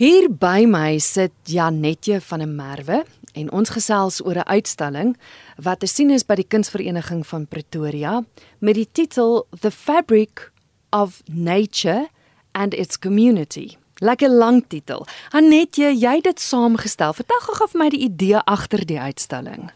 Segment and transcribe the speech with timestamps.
[0.00, 3.02] Hier by my sit Janetje van der Merwe
[3.36, 5.16] en ons gesels oor 'n uitstalling
[5.56, 8.24] wat te sien is by die Kunsvereniging van Pretoria
[8.58, 10.52] met die titel The Fabric
[10.90, 12.08] of Nature
[12.52, 13.76] and its Community.
[13.94, 15.06] Lekker lang titel.
[15.30, 17.12] Annetje, jy het dit saamgestel.
[17.12, 19.70] Vertel gou vir my die idee agter die uitstalling.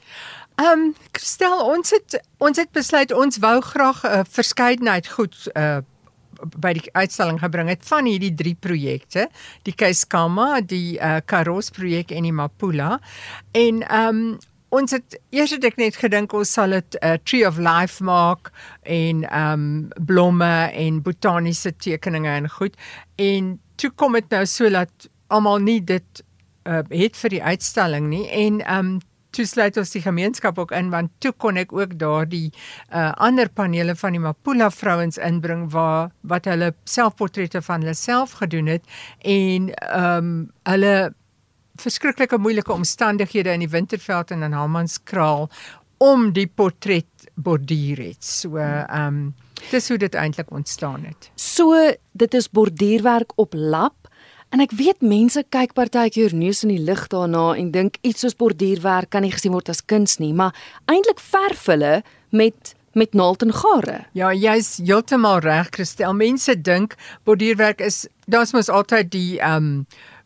[0.55, 5.37] Ehm, um, Christel, ons het ons het besluit ons wou graag 'n uh, verskeidenheid goed
[5.53, 5.79] uh
[6.61, 9.29] by die uitstalling gebring het van hierdie drie projekte,
[9.63, 12.99] die Keiskama, die uh Karos projek en die Mapula.
[13.53, 14.37] En ehm um,
[14.75, 18.03] ons het eers het ek net gedink ons sal dit 'n uh, Tree of Life
[18.03, 18.51] maak
[18.83, 22.77] en ehm um, blomme en botaniese tekeninge en goed.
[23.17, 26.25] En toe kom dit nou so dat almal nie dit
[26.67, 28.99] uh, het vir die uitstalling nie en um
[29.35, 33.51] toe sluit ons die gemeenskap ook in want toe kon ek ook daardie uh, ander
[33.51, 38.87] panele van die Mapula vrouens inbring waar wat hulle selfportrette van hulle self gedoen het
[39.37, 40.33] en um
[40.71, 40.95] hulle
[41.83, 45.49] verskriklike moeilike omstandighede in die Winterveld en in Hammanskraal
[46.05, 48.23] om die portret borduur het.
[48.23, 49.35] So um
[49.71, 51.31] Dis hoe dit eintlik ontstaan het.
[51.41, 51.73] So
[52.13, 54.11] dit is borduurwerk op lap
[54.55, 58.37] en ek weet mense kyk partykeer neus in die lig daarna en dink iets soos
[58.39, 60.55] borduurwerk kan nie gesien word as kuns nie, maar
[60.91, 64.05] eintlik verf hulle met met naald en gare.
[64.15, 66.13] Ja, jy's heeltemal reg, Christel.
[66.15, 66.95] Mense dink
[67.27, 69.73] borduurwerk is daar's mos altyd die ehm um,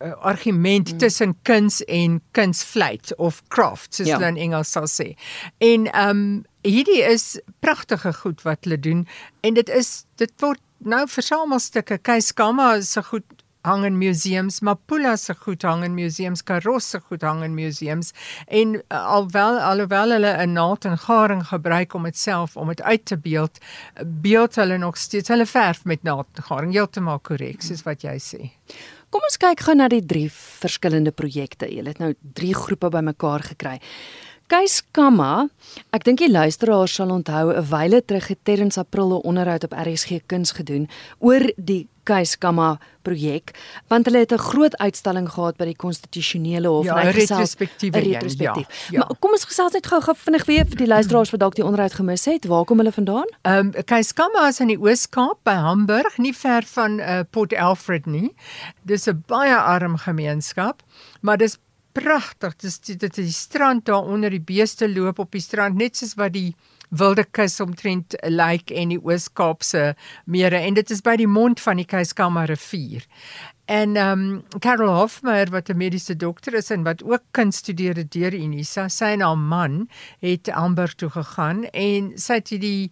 [0.05, 0.99] uh, argument mm.
[1.01, 4.19] tussen kuns en kunsvleit of craft soos ja.
[4.19, 5.15] hulle in Engels sal sê.
[5.65, 9.07] En ehm um, hierdie is pragtige goed wat hulle doen
[9.41, 11.99] en dit is dit word nou versamelstukke.
[12.05, 17.01] Keiskama is so goed hang in museums, Mapula se goed hang in museums, Karos se
[17.01, 18.13] goed hang in museums
[18.47, 22.83] en uh, alwel alhoewel hulle 'n naald en garing gebruik om dit self om dit
[22.83, 23.59] uit te beeld,
[24.05, 28.19] beeld hulle nog steeds hulle verf met naald en garing heeltemal korrek soos wat jy
[28.19, 28.51] sê.
[29.09, 31.65] Kom ons kyk gou na die drie verskillende projekte.
[31.65, 33.79] Jy het nou drie groepe bymekaar gekry.
[34.49, 35.51] Keis Kamma,
[35.93, 39.75] ek dink die luisteraars sal onthou 'n wyle terug het Terrens April 'n onderhoud op
[39.77, 40.89] RSG Kuns gedoen
[41.19, 43.53] oor die Keis Kamma projek,
[43.89, 48.67] want hulle het 'n groot uitstalling gehad by die konstitusionele hof ja, en retrospektiewe retrospektief.
[48.69, 48.99] Ja, ja.
[48.99, 51.93] Maar kom ons gesels net gou-gou vinnig weer vir die luisteraars wat dalk die onderhoud
[51.93, 52.47] gemis het.
[52.47, 53.29] Waar kom hulle vandaan?
[53.43, 57.55] Ehm um, Keis Kamma is in die Oos-Kaap by Hamburg, nie ver van uh, Port
[57.55, 58.35] Alfred nie.
[58.83, 60.83] Dis 'n baie arm gemeenskap,
[61.21, 61.59] maar dis
[61.99, 62.57] pragtig.
[62.63, 66.15] Dis dit is die strand daar onder die beeste loop op die strand net soos
[66.19, 66.53] wat die
[66.89, 69.93] wilde kus omtrent lyk like en die Oos-Kaapse
[70.25, 73.05] mere en dit is by die mond van die Keiskamma rivier.
[73.69, 77.95] En ehm um, Carol Hofmeyer wat 'n mediese dokter is en wat ook kuns studeer
[78.09, 79.89] deur Unisa, sy en haar man
[80.21, 82.91] het Amber toe gegaan en sy het die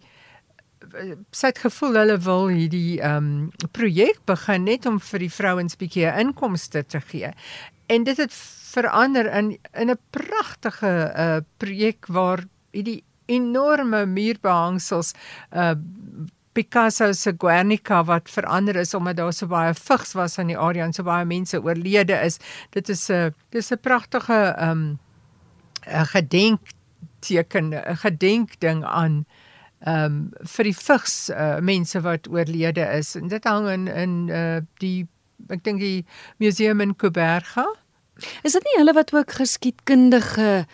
[1.31, 5.77] sy het gevoel hulle wil hierdie ehm um, projek begin net om vir die vrouens
[5.79, 7.31] bietjie inkomste te gee.
[7.87, 8.33] En dit het
[8.73, 15.13] verander in in 'n pragtige uh projek waar hierdie enorme muurbehangsels
[15.51, 15.75] uh
[16.57, 20.85] Picasso se Guernica wat verander is omdat daar so baie vigs was in die area
[20.85, 22.39] en so baie mense oorlede is.
[22.69, 24.99] Dit is 'n dis 'n pragtige um
[25.85, 29.25] 'n gedenkteken, 'n gedenkding aan
[29.85, 33.15] um vir die vigs uh, mense wat oorlede is.
[33.15, 35.07] En dit hang in in uh die
[35.53, 36.05] ek dink die
[36.41, 37.67] museum in Kuberga.
[38.41, 40.65] Is dit nie hulle wat ook geskiedkundige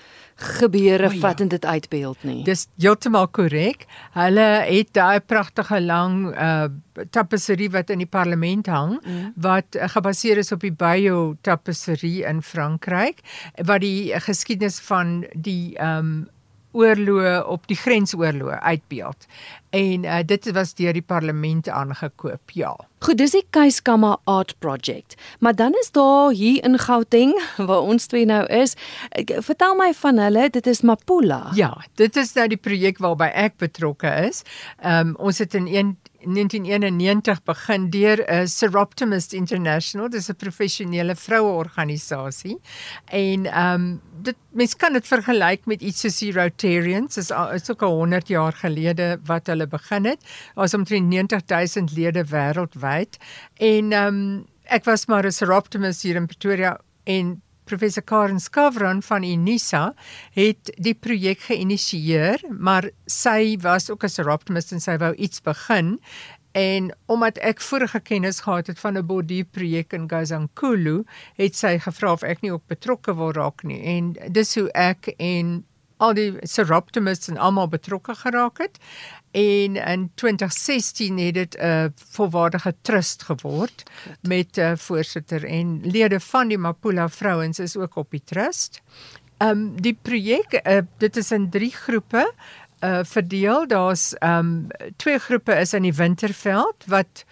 [0.44, 1.20] gebeure oh, ja.
[1.20, 2.40] vat en dit uitbeeld nie?
[2.48, 3.84] Dis heeltemal korrek.
[4.16, 6.72] Hulle het daai pragtige lang uh
[7.10, 9.32] tapisserie wat in die parlement hang mm.
[9.42, 13.24] wat uh, gebaseer is op die Bayeux tapisserie in Frankryk
[13.66, 16.30] wat die geskiedenis van die um
[16.74, 19.28] oorloë op die grensoorloë uitbeeld.
[19.74, 22.54] En uh, dit was deur die parlement aangekoop.
[22.54, 22.76] Ja.
[23.04, 25.16] Goed, dis die Keiskamma Art Project.
[25.40, 27.34] Maar dan is daar hier in Gauteng
[27.70, 28.76] waar ons twee nou is.
[29.50, 31.50] Vertel my van hulle, dit is Mapula.
[31.58, 34.44] Ja, dit is nou die projek waarby ek betrokke is.
[34.82, 35.68] Ehm um, ons het in
[36.24, 42.58] 1 1991 begin deur 'n uh, Seroptimist International, dis 'n professionele vroueorganisasie.
[43.06, 47.72] En ehm um, dit mens kan dit vergelyk met iets soos die Rotarians, is is
[47.72, 50.24] ook al 100 jaar gelede wat hulle begin het.
[50.56, 53.18] Ons omtrent 90000 lede wêreldwyd.
[53.58, 59.02] En ehm um, ek was maar 'n Seroptimist hier in Pretoria en Professor Karen Skavron
[59.02, 59.94] van Unisa
[60.36, 66.00] het die projek geïnisieer, maar sy was ook 'n seroptimist en sy wou iets begin.
[66.54, 71.04] En omdat ek vorige kennis gehad het van 'n body projek in Gazankulu,
[71.36, 73.82] het sy gevra of ek nie ook betrokke wil raak nie.
[73.82, 75.66] En dis hoe ek en
[76.04, 78.80] al die Seroptimists en almal betrokke geraak het.
[79.34, 81.86] En in 2016 het dit 'n uh,
[82.16, 84.28] volwaardige trust geword Goed.
[84.28, 88.82] met 'n uh, voorsitter en lede van die Mapula vrouens is ook op die trust.
[89.38, 92.34] Ehm um, die projek uh, dit is in 3 groepe
[92.84, 93.68] uh verdeel.
[93.68, 97.26] Daar's ehm um, twee groepe is in die Winterveld wat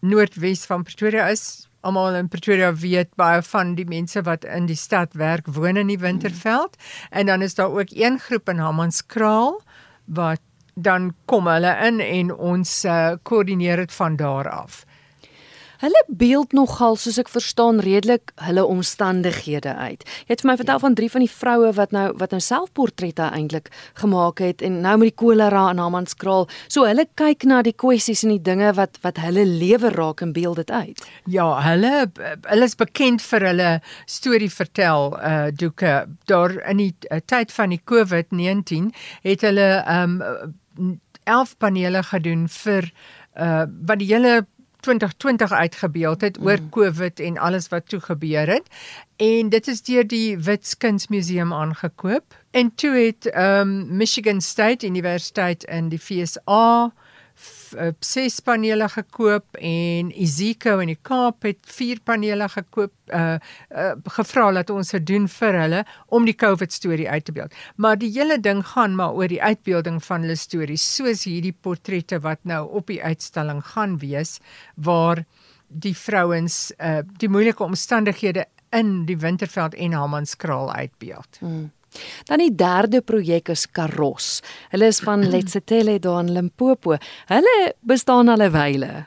[0.00, 1.68] noordwes van Pretoria is.
[1.84, 5.90] Almal in Pretoria weet baie van die mense wat in die stad werk woon in
[5.92, 6.78] die Winterveld
[7.10, 9.60] en dan is daar ook een groep in Hammanskraal
[10.04, 10.40] wat
[10.74, 14.84] dan kom hulle in en ons uh, koördineer dit van daar af.
[15.84, 20.04] Hulle beeld nogal soos ek verstaan redelik hulle omstandighede uit.
[20.24, 20.82] Jy het vir my vertel ja.
[20.84, 23.68] van drie van die vroue wat nou wat nou selfportrette eintlik
[24.00, 26.48] gemaak het en nou met die kolera en Hamanskraal.
[26.72, 30.32] So hulle kyk na die kwessies en die dinge wat wat hulle lewe raak en
[30.32, 31.04] beeld dit uit.
[31.28, 33.70] Ja, hulle hulle is bekend vir hulle
[34.08, 35.92] storie vertel uh doeke.
[36.32, 38.88] Daar in die uh, tyd van die COVID-19
[39.26, 40.16] het hulle um
[41.28, 42.88] 11 panele gedoen vir
[43.36, 44.46] uh wat die hele
[44.84, 46.46] 2020 uitgebeeld het mm.
[46.46, 48.68] oor COVID en alles wat toe gebeur het.
[49.16, 52.36] En dit is deur die Wits Kunsmuseum aangekoop.
[52.50, 56.92] En toe het ehm um, Michigan State Universiteit in die FSA
[57.74, 63.36] uh, ses panele gekoop en Iziko in die Kaap het vier panele gekoop uh,
[63.70, 65.84] uh gevra dat ons dit doen vir hulle
[66.14, 67.54] om die COVID storie uit te beeld.
[67.76, 72.20] Maar die hele ding gaan maar oor die uitbeelding van hulle stories soos hierdie portrette
[72.24, 74.38] wat nou op die uitstalling gaan wees
[74.74, 75.24] waar
[75.68, 81.38] die vrouens uh die moeilike omstandighede in die Winterveld en Hammanskraal uitbeeld.
[81.38, 81.70] Hmm.
[82.28, 84.40] Dan die derde projek is Karos.
[84.70, 86.96] Hulle is van Letsetele daar in Limpopo.
[87.30, 89.06] Hulle bestaan al 'n wyle.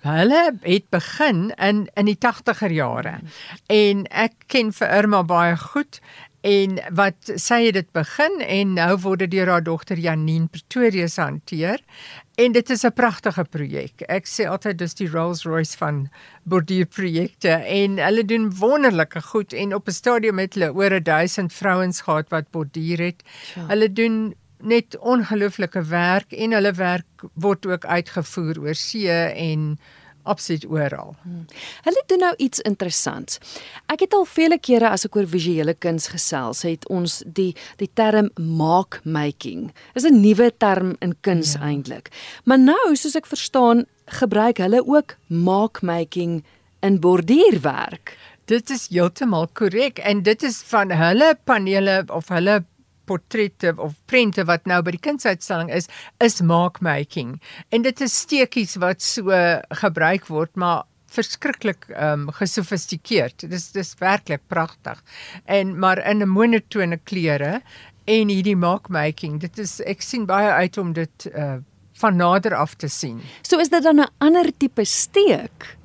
[0.00, 3.18] Hulle het begin in in die 80er jare.
[3.66, 6.00] En ek ken vir Irma baie goed
[6.46, 11.16] en wat sy het dit begin en nou word dit deur haar dogter Janine Pretorius
[11.18, 11.82] hanteer
[12.38, 14.02] en dit is 'n pragtige projek.
[14.08, 16.08] Ek sê altyd dis die Rolls-Royce van
[16.44, 22.00] borduurprojekte en hulle doen wonderlike goed en op 'n stadium het hulle oor 1000 vrouens
[22.00, 23.22] gehad wat borduur het.
[23.54, 23.66] Ja.
[23.66, 29.78] Hulle doen net ongelooflike werk en hulle werk word ook uitgevoer oor see en
[30.28, 31.14] absoluut oral.
[31.22, 31.46] Hmm.
[31.86, 33.40] Hulle doen nou iets interessants.
[33.92, 37.90] Ek het al vele kere as ek oor visuele kuns gesels, het ons die die
[37.94, 39.70] term mark making.
[39.94, 41.60] Is 'n nuwe term in kuns ja.
[41.60, 42.10] eintlik.
[42.44, 46.44] Maar nou, soos ek verstaan, gebruik hulle ook mark making
[46.80, 48.16] in borduurwerk.
[48.48, 52.64] Dit is heeltemal korrek en dit is van hulle panele of hulle
[53.08, 55.88] portrette of prente wat nou by die kunsuitstalling is,
[56.24, 57.38] is markmaking.
[57.74, 59.32] En dit is steekies wat so
[59.82, 63.46] gebruik word, maar verskriklik ehm um, gesofistikeerd.
[63.50, 65.00] Dis dis werklik pragtig.
[65.44, 67.62] En maar in 'n monotone kleure
[68.04, 71.56] en hierdie markmaking, dit is ek sien baie uit om dit uh
[71.98, 73.20] van nader af te sien.
[73.42, 75.76] So is dit dan 'n ander tipe steek?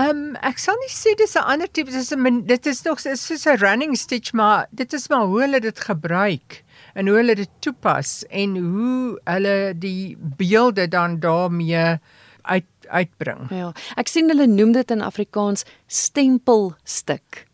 [0.00, 3.00] Ehm um, ek sal nie sê dis 'n ander tipe dis 'n dit is nog
[3.04, 6.64] is soos 'n running stitch maar dit is maar hoe hulle dit gebruik
[6.94, 11.98] en hoe hulle dit toepas en hoe hulle die beelde dan daarmee
[12.42, 13.46] uit uitbring.
[13.50, 13.72] Ja.
[13.96, 17.46] Ek sien hulle noem dit in Afrikaans stempelstuk.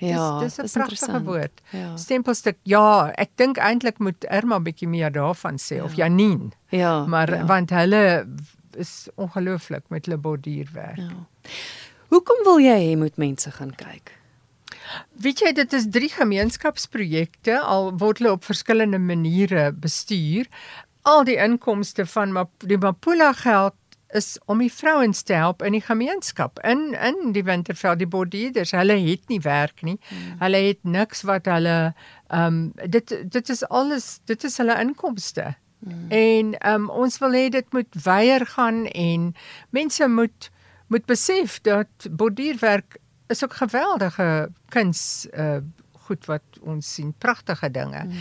[0.00, 1.60] Ja, dis 'n pragtige woord.
[1.70, 1.96] Ja.
[1.96, 2.56] Stempelstuk.
[2.62, 5.84] Ja, ek dink eintlik moet Irma bietjie meer daarvan sê ja.
[5.84, 6.50] of Janine.
[6.68, 7.04] Ja.
[7.06, 7.44] Maar ja.
[7.44, 8.26] want hulle
[8.76, 10.98] is ongelooflik met hulle borduurwerk.
[10.98, 11.50] Ja.
[12.10, 14.14] Hoekom wil jy hê moet mense gaan kyk?
[15.22, 20.48] Weet jy dit is drie gemeenskapsprojekte al word hulle op verskillende maniere bestuur.
[21.08, 22.34] Al die inkomste van
[22.66, 23.76] die Mapula geld
[24.14, 28.74] is om die vrouens te help in die gemeenskap in in die Winterveld die bordierders
[28.74, 30.38] hulle het nie werk nie hmm.
[30.42, 31.76] hulle het niks wat hulle
[32.28, 36.06] ehm um, dit dit is alles dit is hulle inkomste Mm.
[36.08, 39.34] En um, ons wil hê dit moet weier gaan en
[39.70, 40.50] mense moet
[40.90, 42.98] moet besef dat borduurwerk
[43.30, 45.60] is ook geweldige kuns uh
[46.10, 48.02] goed wat ons sien pragtige dinge.
[48.04, 48.14] Mm.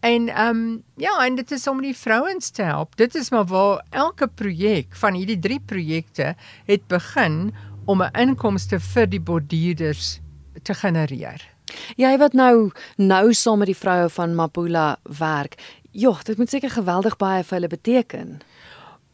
[0.00, 2.96] En ehm um, ja, en dit is om die vrouens te help.
[2.96, 7.54] Dit is maar waar elke projek van hierdie drie projekte het begin
[7.84, 10.20] om 'n inkomste vir die borduurders
[10.62, 11.48] te genereer.
[11.96, 15.56] Jy wat nou nou saam met die vroue van Mapula werk,
[15.94, 18.38] Ja, dit moet seker geweldig baie vir hulle beteken.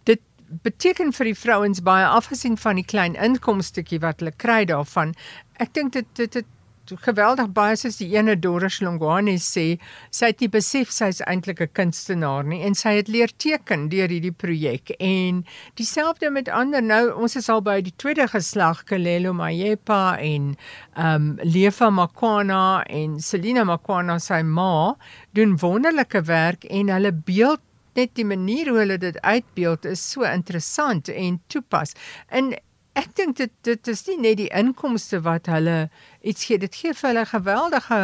[0.09, 0.23] Dit
[0.65, 5.13] beteken vir die vrouens baie afgesien van die klein inkomstetjie wat hulle kry daarvan.
[5.61, 6.49] Ek dink dit dit het
[7.05, 9.79] geweldig baie soos die ene Doris Longwane sê,
[10.11, 14.09] sy het nie besef sy's eintlik 'n kunstenaar nie en sy het leer teken deur
[14.09, 14.91] hierdie projek.
[15.01, 15.45] En
[15.75, 16.83] dieselfde met ander.
[16.83, 20.57] Nou ons is al by die tweede geslag Kelelo Mayepa en
[20.97, 24.97] ehm um, Lefa Makwana en Selina Makwana sy ma
[25.33, 27.61] doen wonderlike werk en hulle beeld
[27.95, 31.95] net die manier hoe hulle dit uitbeeld is so interessant en toepas.
[32.29, 32.55] En
[32.99, 36.95] ek dink dit dit is nie net die inkomste wat hulle iets gee, dit gee
[36.95, 38.01] vir hulle geweldige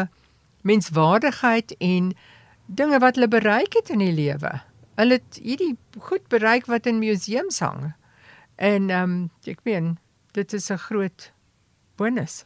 [0.66, 2.12] menswaardigheid en
[2.66, 4.52] dinge wat hulle bereik het in die lewe.
[4.96, 5.76] Hulle het hierdie
[6.08, 7.92] goed bereik wat in museums hang.
[8.56, 9.96] En ehm um, ek meen
[10.32, 11.32] dit is 'n groot
[11.96, 12.44] bonus.